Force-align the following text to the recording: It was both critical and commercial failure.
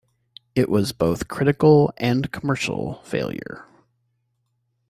It 0.55 0.67
was 0.67 0.93
both 0.93 1.27
critical 1.27 1.93
and 1.97 2.31
commercial 2.31 3.03
failure. 3.03 3.65